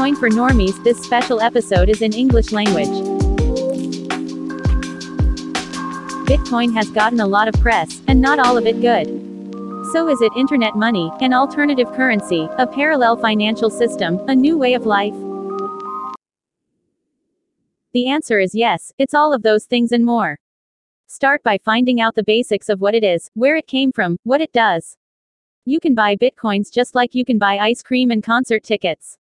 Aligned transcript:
Bitcoin 0.00 0.18
for 0.18 0.30
Normies, 0.30 0.82
this 0.82 0.98
special 0.98 1.42
episode 1.42 1.90
is 1.90 2.00
in 2.00 2.14
English 2.14 2.52
language. 2.52 2.88
Bitcoin 6.26 6.72
has 6.72 6.88
gotten 6.88 7.20
a 7.20 7.26
lot 7.26 7.48
of 7.48 7.60
press, 7.60 8.00
and 8.08 8.18
not 8.18 8.38
all 8.38 8.56
of 8.56 8.64
it 8.64 8.80
good. 8.80 9.08
So 9.92 10.08
is 10.08 10.22
it 10.22 10.32
internet 10.38 10.74
money, 10.74 11.12
an 11.20 11.34
alternative 11.34 11.92
currency, 11.92 12.48
a 12.56 12.66
parallel 12.66 13.18
financial 13.18 13.68
system, 13.68 14.18
a 14.26 14.34
new 14.34 14.56
way 14.56 14.72
of 14.72 14.86
life? 14.86 15.12
The 17.92 18.08
answer 18.08 18.38
is 18.38 18.54
yes, 18.54 18.94
it's 18.96 19.12
all 19.12 19.34
of 19.34 19.42
those 19.42 19.66
things 19.66 19.92
and 19.92 20.06
more. 20.06 20.38
Start 21.08 21.42
by 21.42 21.58
finding 21.62 22.00
out 22.00 22.14
the 22.14 22.24
basics 22.24 22.70
of 22.70 22.80
what 22.80 22.94
it 22.94 23.04
is, 23.04 23.30
where 23.34 23.54
it 23.54 23.66
came 23.66 23.92
from, 23.92 24.16
what 24.22 24.40
it 24.40 24.54
does. 24.54 24.96
You 25.66 25.78
can 25.78 25.94
buy 25.94 26.16
bitcoins 26.16 26.72
just 26.72 26.94
like 26.94 27.14
you 27.14 27.26
can 27.26 27.36
buy 27.36 27.58
ice 27.58 27.82
cream 27.82 28.10
and 28.10 28.22
concert 28.22 28.64
tickets. 28.64 29.18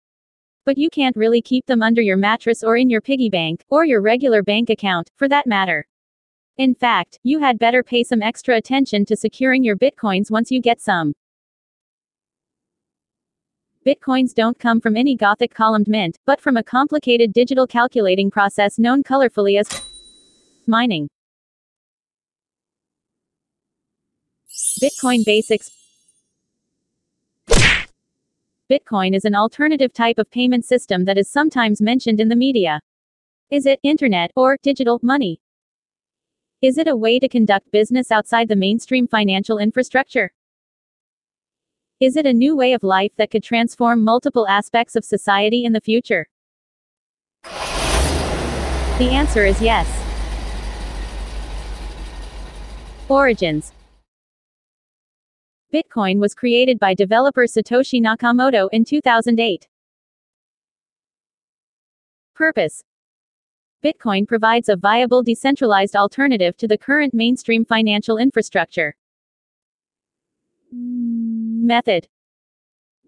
But 0.67 0.77
you 0.77 0.89
can't 0.89 1.16
really 1.16 1.41
keep 1.41 1.66
them 1.66 1.81
under 1.81 2.02
your 2.02 2.17
mattress 2.17 2.62
or 2.62 2.76
in 2.76 2.89
your 2.89 2.99
piggy 2.99 3.30
bank, 3.30 3.63
or 3.70 3.85
your 3.85 4.02
regular 4.02 4.44
bank 4.44 4.70
account, 4.70 5.09
for 5.16 5.30
that 5.30 5.48
matter. 5.48 5.88
In 6.57 6.76
fact, 6.76 7.20
you 7.23 7.40
had 7.40 7.57
better 7.57 7.84
pay 7.84 8.03
some 8.03 8.21
extra 8.21 8.57
attention 8.57 9.05
to 9.05 9.16
securing 9.16 9.63
your 9.63 9.77
bitcoins 9.77 10.30
once 10.30 10.52
you 10.52 10.62
get 10.62 10.81
some. 10.81 11.13
Bitcoins 13.85 14.34
don't 14.34 14.59
come 14.59 14.81
from 14.81 14.98
any 14.98 15.16
Gothic 15.16 15.53
columned 15.53 15.88
mint, 15.88 16.17
but 16.26 16.41
from 16.41 16.57
a 16.57 16.63
complicated 16.63 17.32
digital 17.32 17.65
calculating 17.65 18.29
process 18.29 18.77
known 18.77 19.04
colorfully 19.04 19.57
as 19.57 19.70
mining. 20.68 21.07
Bitcoin 24.82 25.23
Basics 25.23 25.71
Bitcoin 28.70 29.15
is 29.15 29.23
an 29.23 29.34
alternative 29.34 29.93
type 29.93 30.20
of 30.20 30.29
payment 30.29 30.65
system 30.65 31.05
that 31.05 31.18
is 31.18 31.32
sometimes 31.32 31.82
mentioned 31.82 32.20
in 32.20 32.27
the 32.27 32.35
media. 32.35 32.82
Is 33.49 33.65
it 33.65 33.79
internet 33.82 34.32
or 34.35 34.57
digital 34.62 34.99
money? 35.01 35.40
Is 36.62 36.77
it 36.77 36.90
a 36.90 36.95
way 36.98 37.18
to 37.18 37.29
conduct 37.29 37.71
business 37.71 38.12
outside 38.12 38.49
the 38.49 38.57
mainstream 38.57 39.07
financial 39.07 39.57
infrastructure? 39.57 40.34
Is 42.01 42.18
it 42.18 42.26
a 42.26 42.34
new 42.34 42.57
way 42.57 42.73
of 42.73 42.84
life 42.84 43.13
that 43.15 43.32
could 43.32 43.41
transform 43.41 44.04
multiple 44.04 44.45
aspects 44.49 44.98
of 44.98 45.05
society 45.05 45.63
in 45.63 45.71
the 45.71 45.79
future? 45.79 46.27
The 47.43 49.12
answer 49.13 49.45
is 49.45 49.62
yes. 49.62 49.88
Origins 53.07 53.71
Bitcoin 55.73 56.20
was 56.20 56.34
created 56.34 56.79
by 56.79 56.93
developer 56.93 57.43
Satoshi 57.46 58.01
Nakamoto 58.01 58.70
in 58.71 58.85
2008. 58.85 59.68
Purpose 62.34 62.85
Bitcoin 63.84 64.25
provides 64.25 64.69
a 64.69 64.78
viable 64.78 65.23
decentralized 65.23 65.94
alternative 65.94 66.56
to 66.56 66.69
the 66.69 66.78
current 66.78 67.13
mainstream 67.13 67.66
financial 67.66 68.18
infrastructure. 68.18 68.95
Method 70.72 72.07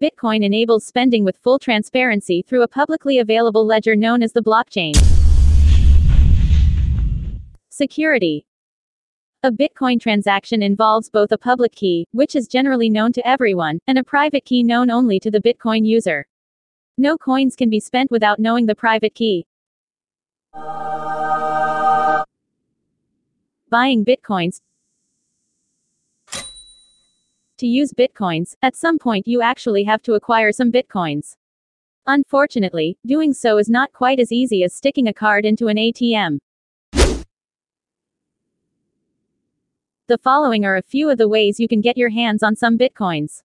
Bitcoin 0.02 0.44
enables 0.44 0.84
spending 0.84 1.24
with 1.24 1.38
full 1.38 1.58
transparency 1.58 2.42
through 2.42 2.62
a 2.62 2.68
publicly 2.68 3.20
available 3.20 3.64
ledger 3.64 3.96
known 3.96 4.22
as 4.22 4.34
the 4.34 4.42
blockchain. 4.42 4.94
Security 7.70 8.44
A 9.42 9.50
Bitcoin 9.50 9.98
transaction 9.98 10.62
involves 10.62 11.08
both 11.08 11.32
a 11.32 11.38
public 11.38 11.72
key, 11.72 12.06
which 12.12 12.36
is 12.36 12.46
generally 12.46 12.90
known 12.90 13.10
to 13.12 13.26
everyone, 13.26 13.78
and 13.86 13.96
a 13.96 14.04
private 14.04 14.44
key 14.44 14.62
known 14.62 14.90
only 14.90 15.18
to 15.18 15.30
the 15.30 15.40
Bitcoin 15.40 15.86
user. 15.86 16.26
No 16.98 17.16
coins 17.16 17.56
can 17.56 17.70
be 17.70 17.80
spent 17.80 18.10
without 18.10 18.38
knowing 18.38 18.66
the 18.66 18.74
private 18.74 19.14
key. 19.14 19.46
Buying 23.70 24.04
Bitcoins 24.04 24.60
to 27.56 27.66
use 27.66 27.94
bitcoins, 27.94 28.56
at 28.60 28.76
some 28.76 28.98
point 28.98 29.26
you 29.26 29.40
actually 29.40 29.84
have 29.84 30.02
to 30.02 30.12
acquire 30.14 30.52
some 30.52 30.70
bitcoins. 30.70 31.36
Unfortunately, 32.06 32.98
doing 33.06 33.32
so 33.32 33.56
is 33.56 33.70
not 33.70 33.90
quite 33.94 34.20
as 34.20 34.32
easy 34.32 34.64
as 34.64 34.74
sticking 34.74 35.08
a 35.08 35.14
card 35.14 35.46
into 35.46 35.68
an 35.68 35.78
ATM. 35.78 36.40
The 40.10 40.18
following 40.18 40.64
are 40.64 40.76
a 40.76 40.82
few 40.82 41.08
of 41.08 41.18
the 41.18 41.28
ways 41.28 41.60
you 41.60 41.68
can 41.68 41.80
get 41.80 41.96
your 41.96 42.08
hands 42.08 42.42
on 42.42 42.56
some 42.56 42.76
bitcoins. 42.76 43.44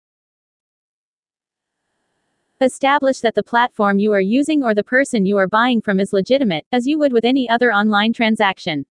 Establish 2.61 3.19
that 3.21 3.33
the 3.33 3.41
platform 3.41 3.97
you 3.97 4.11
are 4.13 4.21
using 4.21 4.61
or 4.61 4.75
the 4.75 4.83
person 4.83 5.25
you 5.25 5.37
are 5.37 5.47
buying 5.47 5.81
from 5.81 5.99
is 5.99 6.13
legitimate, 6.13 6.67
as 6.71 6.85
you 6.85 6.99
would 6.99 7.13
with 7.13 7.25
any 7.25 7.49
other 7.49 7.73
online 7.73 8.13
transaction. 8.13 8.85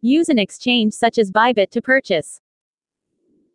Use 0.00 0.28
an 0.28 0.38
exchange 0.38 0.92
such 0.92 1.18
as 1.18 1.32
Bybit 1.32 1.70
to 1.70 1.82
purchase. 1.82 2.40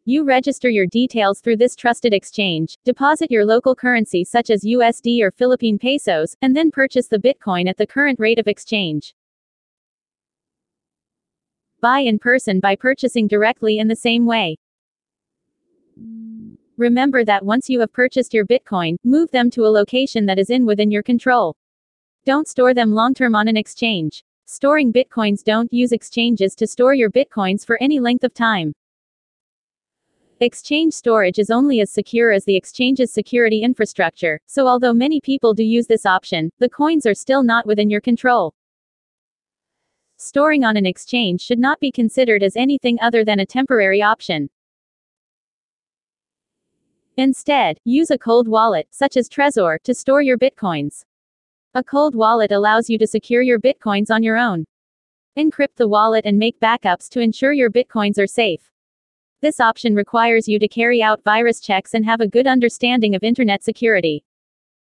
You 0.03 0.25
register 0.25 0.67
your 0.67 0.87
details 0.87 1.39
through 1.39 1.55
this 1.55 1.77
trusted 1.77 2.13
exchange, 2.13 2.77
deposit 2.83 3.31
your 3.31 3.45
local 3.45 3.75
currency 3.75 4.25
such 4.25 4.49
as 4.49 4.65
USD 4.65 5.21
or 5.21 5.31
Philippine 5.31 5.79
pesos, 5.79 6.35
and 6.41 6.53
then 6.53 6.69
purchase 6.69 7.07
the 7.07 7.17
Bitcoin 7.17 7.69
at 7.69 7.77
the 7.77 7.87
current 7.87 8.19
rate 8.19 8.39
of 8.39 8.47
exchange. 8.49 9.15
Buy 11.85 11.99
in 11.99 12.17
person 12.17 12.59
by 12.59 12.75
purchasing 12.75 13.27
directly 13.27 13.77
in 13.77 13.87
the 13.87 13.95
same 13.95 14.25
way. 14.25 14.57
Remember 16.77 17.23
that 17.23 17.45
once 17.45 17.69
you 17.69 17.79
have 17.79 17.93
purchased 17.93 18.33
your 18.33 18.43
Bitcoin, 18.43 18.95
move 19.03 19.29
them 19.29 19.51
to 19.51 19.65
a 19.65 19.75
location 19.79 20.25
that 20.25 20.39
is 20.39 20.49
in 20.49 20.65
within 20.65 20.89
your 20.89 21.03
control. 21.03 21.55
Don't 22.25 22.47
store 22.47 22.73
them 22.73 22.91
long 22.91 23.13
term 23.13 23.35
on 23.35 23.47
an 23.47 23.55
exchange. 23.55 24.23
Storing 24.47 24.91
Bitcoins 24.91 25.43
don't 25.43 25.71
use 25.71 25.91
exchanges 25.91 26.55
to 26.55 26.65
store 26.65 26.95
your 26.95 27.11
Bitcoins 27.11 27.63
for 27.63 27.77
any 27.79 27.99
length 27.99 28.23
of 28.23 28.33
time. 28.33 28.73
Exchange 30.39 30.91
storage 30.91 31.37
is 31.37 31.51
only 31.51 31.81
as 31.81 31.91
secure 31.91 32.31
as 32.31 32.45
the 32.45 32.55
exchange's 32.55 33.13
security 33.13 33.61
infrastructure, 33.61 34.41
so 34.47 34.67
although 34.67 34.91
many 34.91 35.21
people 35.21 35.53
do 35.53 35.63
use 35.63 35.85
this 35.85 36.07
option, 36.07 36.49
the 36.57 36.67
coins 36.67 37.05
are 37.05 37.13
still 37.13 37.43
not 37.43 37.67
within 37.67 37.91
your 37.91 38.01
control. 38.01 38.55
Storing 40.17 40.63
on 40.63 40.77
an 40.77 40.85
exchange 40.85 41.41
should 41.41 41.59
not 41.59 41.79
be 41.79 41.91
considered 41.91 42.41
as 42.41 42.55
anything 42.55 42.97
other 43.01 43.25
than 43.25 43.41
a 43.41 43.45
temporary 43.45 44.01
option. 44.01 44.49
Instead, 47.17 47.79
use 47.83 48.11
a 48.11 48.17
cold 48.17 48.47
wallet, 48.47 48.87
such 48.91 49.17
as 49.17 49.29
Trezor, 49.29 49.81
to 49.83 49.93
store 49.93 50.21
your 50.21 50.37
bitcoins. 50.37 51.03
A 51.73 51.83
cold 51.83 52.15
wallet 52.15 52.51
allows 52.51 52.89
you 52.89 52.97
to 52.97 53.07
secure 53.07 53.41
your 53.41 53.59
bitcoins 53.59 54.09
on 54.09 54.23
your 54.23 54.37
own. 54.37 54.65
Encrypt 55.37 55.75
the 55.75 55.87
wallet 55.87 56.25
and 56.25 56.37
make 56.37 56.59
backups 56.61 57.09
to 57.09 57.19
ensure 57.19 57.51
your 57.51 57.69
bitcoins 57.69 58.17
are 58.17 58.27
safe. 58.27 58.71
This 59.41 59.59
option 59.59 59.95
requires 59.95 60.47
you 60.47 60.59
to 60.59 60.67
carry 60.67 61.03
out 61.03 61.23
virus 61.23 61.59
checks 61.59 61.93
and 61.93 62.05
have 62.05 62.21
a 62.21 62.27
good 62.27 62.47
understanding 62.47 63.15
of 63.15 63.23
internet 63.23 63.63
security. 63.63 64.23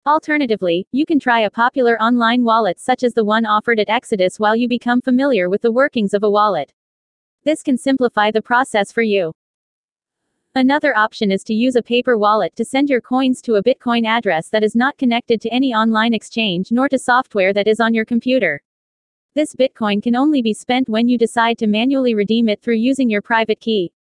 Alternatively, 0.07 0.87
you 0.93 1.05
can 1.05 1.19
try 1.19 1.41
a 1.41 1.49
popular 1.49 2.01
online 2.01 2.45
wallet 2.45 2.79
such 2.79 3.03
as 3.03 3.13
the 3.13 3.25
one 3.25 3.45
offered 3.45 3.77
at 3.77 3.89
Exodus 3.89 4.39
while 4.39 4.55
you 4.55 4.65
become 4.65 5.01
familiar 5.01 5.49
with 5.49 5.61
the 5.61 5.71
workings 5.73 6.13
of 6.13 6.23
a 6.23 6.29
wallet. 6.29 6.71
This 7.43 7.61
can 7.61 7.77
simplify 7.77 8.31
the 8.31 8.41
process 8.41 8.89
for 8.89 9.01
you. 9.01 9.33
Another 10.55 10.95
option 10.95 11.29
is 11.29 11.43
to 11.43 11.53
use 11.53 11.75
a 11.75 11.83
paper 11.83 12.17
wallet 12.17 12.55
to 12.55 12.63
send 12.63 12.89
your 12.89 13.01
coins 13.01 13.41
to 13.41 13.55
a 13.55 13.61
Bitcoin 13.63 14.05
address 14.05 14.47
that 14.47 14.63
is 14.63 14.77
not 14.77 14.97
connected 14.97 15.41
to 15.41 15.49
any 15.49 15.73
online 15.73 16.13
exchange 16.13 16.71
nor 16.71 16.87
to 16.87 16.97
software 16.97 17.51
that 17.51 17.67
is 17.67 17.81
on 17.81 17.93
your 17.93 18.05
computer. 18.05 18.61
This 19.35 19.53
Bitcoin 19.53 20.01
can 20.01 20.15
only 20.15 20.41
be 20.41 20.53
spent 20.53 20.87
when 20.87 21.09
you 21.09 21.17
decide 21.17 21.57
to 21.57 21.67
manually 21.67 22.15
redeem 22.15 22.47
it 22.47 22.61
through 22.61 22.75
using 22.75 23.09
your 23.09 23.21
private 23.21 23.59
key. 23.59 23.91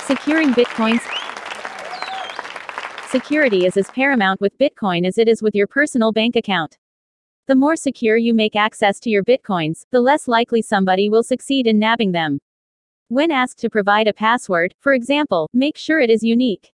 Securing 0.00 0.48
Bitcoins 0.48 1.19
Security 3.10 3.66
is 3.66 3.76
as 3.76 3.90
paramount 3.90 4.40
with 4.40 4.56
Bitcoin 4.56 5.04
as 5.04 5.18
it 5.18 5.26
is 5.26 5.42
with 5.42 5.52
your 5.52 5.66
personal 5.66 6.12
bank 6.12 6.36
account. 6.36 6.78
The 7.48 7.56
more 7.56 7.74
secure 7.74 8.16
you 8.16 8.32
make 8.32 8.54
access 8.54 9.00
to 9.00 9.10
your 9.10 9.24
Bitcoins, 9.24 9.84
the 9.90 10.00
less 10.00 10.28
likely 10.28 10.62
somebody 10.62 11.08
will 11.10 11.24
succeed 11.24 11.66
in 11.66 11.80
nabbing 11.80 12.12
them. 12.12 12.38
When 13.08 13.32
asked 13.32 13.58
to 13.62 13.68
provide 13.68 14.06
a 14.06 14.12
password, 14.12 14.76
for 14.78 14.92
example, 14.92 15.50
make 15.52 15.76
sure 15.76 15.98
it 15.98 16.08
is 16.08 16.22
unique. 16.22 16.70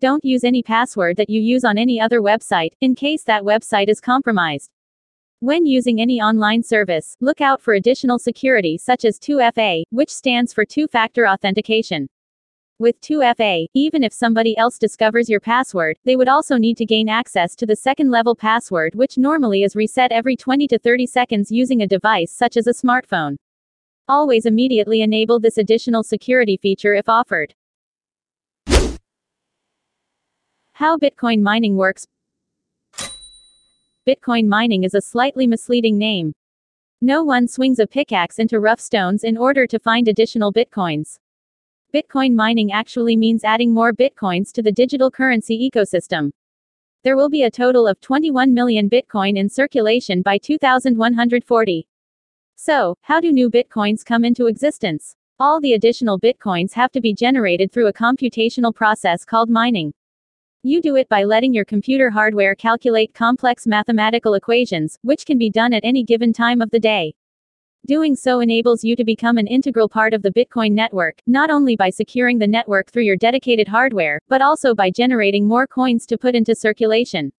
Don't 0.00 0.24
use 0.24 0.42
any 0.42 0.62
password 0.62 1.18
that 1.18 1.28
you 1.28 1.42
use 1.42 1.66
on 1.66 1.76
any 1.76 2.00
other 2.00 2.22
website, 2.22 2.70
in 2.80 2.94
case 2.94 3.24
that 3.24 3.42
website 3.42 3.90
is 3.90 4.00
compromised. 4.00 4.70
When 5.40 5.66
using 5.66 6.00
any 6.00 6.18
online 6.18 6.62
service, 6.62 7.14
look 7.20 7.42
out 7.42 7.60
for 7.60 7.74
additional 7.74 8.18
security 8.18 8.78
such 8.78 9.04
as 9.04 9.18
2FA, 9.18 9.82
which 9.90 10.08
stands 10.08 10.54
for 10.54 10.64
two 10.64 10.86
factor 10.86 11.28
authentication. 11.28 12.08
With 12.80 13.00
2FA, 13.00 13.66
even 13.74 14.04
if 14.04 14.12
somebody 14.12 14.56
else 14.56 14.78
discovers 14.78 15.28
your 15.28 15.40
password, 15.40 15.98
they 16.04 16.14
would 16.14 16.28
also 16.28 16.56
need 16.56 16.76
to 16.76 16.86
gain 16.86 17.08
access 17.08 17.56
to 17.56 17.66
the 17.66 17.74
second 17.74 18.12
level 18.12 18.36
password, 18.36 18.94
which 18.94 19.18
normally 19.18 19.64
is 19.64 19.74
reset 19.74 20.12
every 20.12 20.36
20 20.36 20.68
to 20.68 20.78
30 20.78 21.04
seconds 21.08 21.50
using 21.50 21.82
a 21.82 21.88
device 21.88 22.30
such 22.30 22.56
as 22.56 22.68
a 22.68 22.72
smartphone. 22.72 23.34
Always 24.06 24.46
immediately 24.46 25.00
enable 25.00 25.40
this 25.40 25.58
additional 25.58 26.04
security 26.04 26.56
feature 26.56 26.94
if 26.94 27.08
offered. 27.08 27.52
How 30.74 30.96
Bitcoin 30.96 31.42
mining 31.42 31.76
works. 31.76 32.06
Bitcoin 34.06 34.46
mining 34.46 34.84
is 34.84 34.94
a 34.94 35.00
slightly 35.00 35.48
misleading 35.48 35.98
name. 35.98 36.32
No 37.00 37.24
one 37.24 37.48
swings 37.48 37.80
a 37.80 37.88
pickaxe 37.88 38.38
into 38.38 38.60
rough 38.60 38.78
stones 38.78 39.24
in 39.24 39.36
order 39.36 39.66
to 39.66 39.80
find 39.80 40.06
additional 40.06 40.52
bitcoins. 40.52 41.18
Bitcoin 41.94 42.34
mining 42.34 42.70
actually 42.70 43.16
means 43.16 43.44
adding 43.44 43.72
more 43.72 43.94
bitcoins 43.94 44.52
to 44.52 44.60
the 44.62 44.70
digital 44.70 45.10
currency 45.10 45.70
ecosystem. 45.70 46.30
There 47.02 47.16
will 47.16 47.30
be 47.30 47.44
a 47.44 47.50
total 47.50 47.88
of 47.88 47.98
21 48.02 48.52
million 48.52 48.90
bitcoin 48.90 49.38
in 49.38 49.48
circulation 49.48 50.20
by 50.20 50.36
2140. 50.36 51.88
So, 52.56 52.94
how 53.00 53.20
do 53.22 53.32
new 53.32 53.48
bitcoins 53.48 54.04
come 54.04 54.26
into 54.26 54.48
existence? 54.48 55.16
All 55.40 55.62
the 55.62 55.72
additional 55.72 56.20
bitcoins 56.20 56.74
have 56.74 56.92
to 56.92 57.00
be 57.00 57.14
generated 57.14 57.72
through 57.72 57.86
a 57.86 57.92
computational 57.94 58.74
process 58.74 59.24
called 59.24 59.48
mining. 59.48 59.94
You 60.62 60.82
do 60.82 60.96
it 60.96 61.08
by 61.08 61.24
letting 61.24 61.54
your 61.54 61.64
computer 61.64 62.10
hardware 62.10 62.54
calculate 62.54 63.14
complex 63.14 63.66
mathematical 63.66 64.34
equations, 64.34 64.98
which 65.00 65.24
can 65.24 65.38
be 65.38 65.48
done 65.48 65.72
at 65.72 65.86
any 65.86 66.04
given 66.04 66.34
time 66.34 66.60
of 66.60 66.68
the 66.70 66.80
day. 66.80 67.14
Doing 67.86 68.16
so 68.16 68.40
enables 68.40 68.84
you 68.84 68.96
to 68.96 69.04
become 69.04 69.38
an 69.38 69.46
integral 69.46 69.88
part 69.88 70.12
of 70.12 70.22
the 70.22 70.30
Bitcoin 70.30 70.72
network, 70.72 71.22
not 71.26 71.48
only 71.48 71.76
by 71.76 71.88
securing 71.88 72.38
the 72.38 72.46
network 72.46 72.90
through 72.90 73.04
your 73.04 73.16
dedicated 73.16 73.66
hardware, 73.66 74.20
but 74.28 74.42
also 74.42 74.74
by 74.74 74.90
generating 74.90 75.46
more 75.46 75.66
coins 75.66 76.04
to 76.06 76.18
put 76.18 76.34
into 76.34 76.54
circulation. 76.54 77.32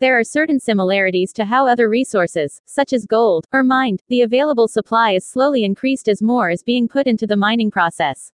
There 0.00 0.18
are 0.18 0.24
certain 0.24 0.58
similarities 0.58 1.32
to 1.34 1.44
how 1.44 1.66
other 1.66 1.88
resources, 1.88 2.60
such 2.66 2.92
as 2.92 3.04
gold, 3.04 3.46
are 3.52 3.62
mined. 3.62 4.02
The 4.08 4.22
available 4.22 4.68
supply 4.68 5.12
is 5.12 5.26
slowly 5.26 5.64
increased 5.64 6.08
as 6.08 6.22
more 6.22 6.50
is 6.50 6.62
being 6.62 6.88
put 6.88 7.06
into 7.06 7.26
the 7.26 7.36
mining 7.36 7.70
process. 7.70 8.32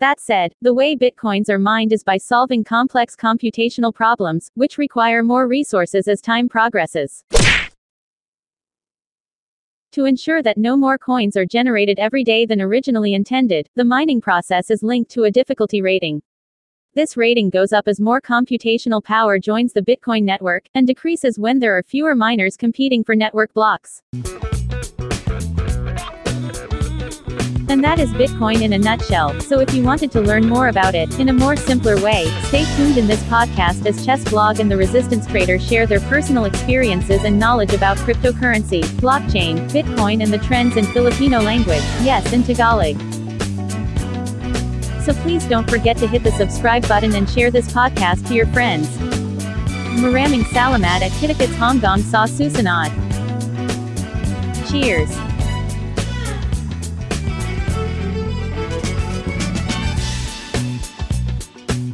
That 0.00 0.18
said, 0.18 0.52
the 0.60 0.74
way 0.74 0.96
bitcoins 0.96 1.48
are 1.48 1.60
mined 1.60 1.92
is 1.92 2.02
by 2.02 2.16
solving 2.16 2.64
complex 2.64 3.14
computational 3.14 3.94
problems, 3.94 4.50
which 4.54 4.78
require 4.78 5.22
more 5.22 5.46
resources 5.46 6.08
as 6.08 6.20
time 6.20 6.48
progresses. 6.48 7.22
To 9.92 10.06
ensure 10.06 10.42
that 10.42 10.56
no 10.56 10.74
more 10.74 10.96
coins 10.96 11.36
are 11.36 11.44
generated 11.44 11.98
every 11.98 12.24
day 12.24 12.46
than 12.46 12.62
originally 12.62 13.12
intended, 13.12 13.68
the 13.74 13.84
mining 13.84 14.22
process 14.22 14.70
is 14.70 14.82
linked 14.82 15.10
to 15.10 15.24
a 15.24 15.30
difficulty 15.30 15.82
rating. 15.82 16.22
This 16.94 17.14
rating 17.14 17.50
goes 17.50 17.74
up 17.74 17.86
as 17.86 18.00
more 18.00 18.22
computational 18.22 19.04
power 19.04 19.38
joins 19.38 19.74
the 19.74 19.82
Bitcoin 19.82 20.22
network, 20.22 20.64
and 20.74 20.86
decreases 20.86 21.38
when 21.38 21.58
there 21.58 21.76
are 21.76 21.82
fewer 21.82 22.14
miners 22.14 22.56
competing 22.56 23.04
for 23.04 23.14
network 23.14 23.52
blocks. 23.52 24.00
And 27.72 27.82
that 27.84 27.98
is 27.98 28.12
Bitcoin 28.12 28.60
in 28.60 28.74
a 28.74 28.78
nutshell. 28.78 29.40
So 29.40 29.58
if 29.60 29.72
you 29.72 29.82
wanted 29.82 30.12
to 30.12 30.20
learn 30.20 30.46
more 30.46 30.68
about 30.68 30.94
it, 30.94 31.18
in 31.18 31.30
a 31.30 31.32
more 31.32 31.56
simpler 31.56 31.98
way, 32.02 32.26
stay 32.42 32.66
tuned 32.76 32.98
in 32.98 33.06
this 33.06 33.22
podcast 33.22 33.86
as 33.86 34.04
Ches 34.04 34.22
Blog 34.28 34.60
and 34.60 34.70
the 34.70 34.76
Resistance 34.76 35.26
Trader 35.26 35.58
share 35.58 35.86
their 35.86 36.00
personal 36.00 36.44
experiences 36.44 37.24
and 37.24 37.38
knowledge 37.38 37.72
about 37.72 37.96
cryptocurrency, 37.96 38.82
blockchain, 39.00 39.70
Bitcoin 39.70 40.22
and 40.22 40.30
the 40.30 40.36
trends 40.36 40.76
in 40.76 40.84
Filipino 40.84 41.40
language, 41.40 41.80
yes 42.02 42.30
in 42.34 42.42
Tagalog. 42.42 43.00
So 45.00 45.14
please 45.22 45.46
don't 45.46 45.68
forget 45.70 45.96
to 45.96 46.06
hit 46.06 46.24
the 46.24 46.32
subscribe 46.32 46.86
button 46.86 47.14
and 47.14 47.26
share 47.26 47.50
this 47.50 47.72
podcast 47.72 48.28
to 48.28 48.34
your 48.34 48.48
friends. 48.48 48.86
Maraming 49.96 50.44
salamat 50.52 51.00
at 51.00 51.10
Kitakits 51.12 51.56
Hongdong 51.56 52.04
sa 52.04 52.26
susunod. 52.28 52.92
Cheers. 54.68 55.31